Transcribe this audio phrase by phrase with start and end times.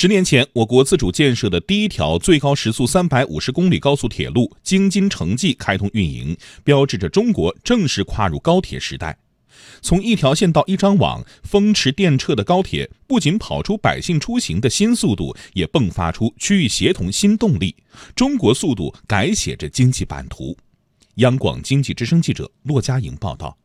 [0.00, 9.18] 十年前，我国自主建设的第一条最高时速三百五十公里高速铁路京津城际开通运营，标志着中国正式跨入高铁时代。
[9.82, 17.74] 从一条线到一张网，风驰电掣的高铁不仅跑出百姓出行的新速度，也迸发出区域协同新动力。
[18.14, 20.56] 中国速度改写着经济版图。
[21.16, 23.58] 央广经济之声记者骆佳莹报道。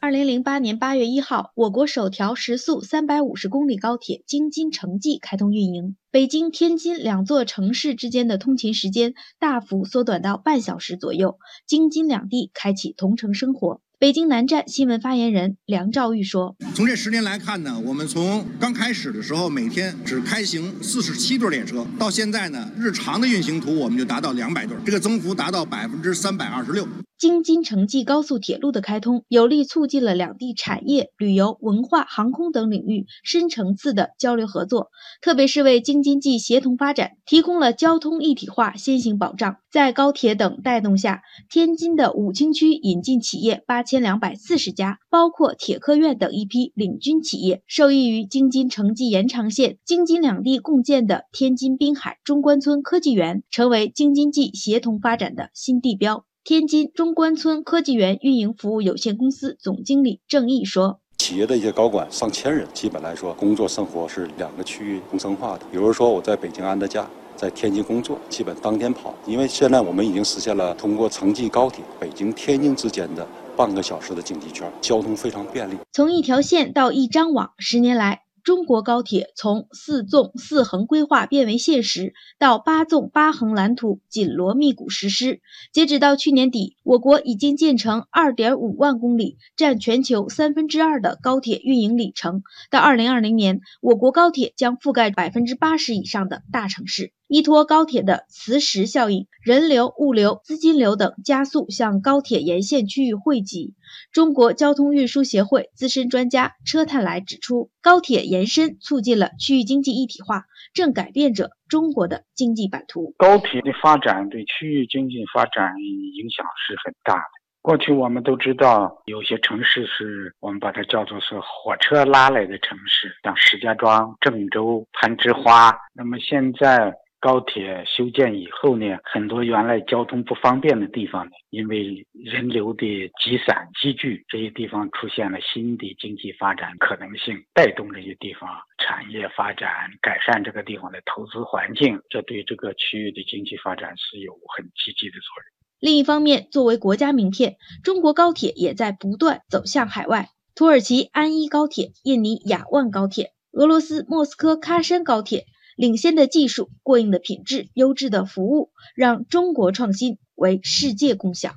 [0.00, 13.80] 二零零八年八月一号，我国首条时速三百五十公里高铁京津城际开通运营，北京、天津两座城市之间的通勤时间大幅缩短到半小时左右，京津两地开启同城生活。
[13.98, 26.86] 北京南站新闻发言人梁兆玉说：“从这十年来看呢，我们从刚开始的时候每天只开行四十七对列车，到现在呢，日常的运行图我们就达到两百对，这个增幅达到百分之三百二十六。”
[27.18, 34.90] 京津城际高速铁路的开通，有力促进了两地产业、旅游、文化、航空等领域深层次的交流合作，
[35.20, 39.56] 特别是为京津冀协同发展提供了交通一体化先行保障。
[39.68, 56.27] 在高铁等带动下，天津的武清区引进企业八千两百四十家，包括铁科院等一批领军企业，受益于京津城际延长线，京津两地共建的天津滨海中关村科技园，成为京津冀协同发展的新地标。
[56.48, 65.66] 天津中关村科技园运营服务有限公司总经理郑毅说：“企业的一些高管上千人，基本来说工作生活是两个区域同城化的。
[65.70, 69.14] 比如说我在北京安的家，在天津工作，基本当天跑。
[69.26, 75.74] 因为现在我们已经实现了通过城际高铁北京天津之间的半个小时的经济圈，交通非常便利。
[75.92, 85.42] 从一条线到一张网，十年来。”中国高铁从四纵四横规划变为现实，到八纵八横蓝图紧锣密鼓实施。
[85.70, 92.42] 截止到去年底，我国已经建成二点五万公里，占全球三分之二的高铁运营里程。
[92.70, 97.12] 到二零二零年，我国高铁将覆盖百分之八十以上的大城市。
[97.28, 103.74] 依托高铁的磁石效应，人流、物流、资金流等加速向高铁沿线区域汇集。
[104.12, 113.14] 中国交通运输协会资深专家车探来指出，高铁延伸促进了区域经济一体化，正改变着中国的经济版图。
[113.18, 117.22] 高铁的发展对区域经济发展影响是很大的。
[117.60, 125.78] 过去我们都知道，有些城市是我们把它叫做是火车拉来的城市，像石家庄、郑州、攀枝花。
[125.92, 126.94] 那么现在。
[127.20, 132.86] 高铁修建以后呢，很多原来交通不方便的地方呢，因为人流的
[133.20, 139.68] 集散集聚，这些地方出现了新的经济发展可能性，带动这些地方产业发展，
[140.00, 145.58] 改善这个地方的投资环境，这对这个区域的经济发展是有很积极的作用。
[145.80, 150.28] 另一方面，作为国家名片，中国高铁也在不断走向海外。
[150.54, 155.46] 土耳其安伊高铁、印尼雅万高铁、俄罗斯莫斯科喀山高铁。
[155.78, 161.54] 领先的技术、过硬的品质、优质的服务，让中国创新为世界共享。